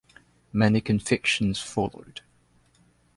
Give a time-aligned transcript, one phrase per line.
[0.51, 2.21] Many convictions followed.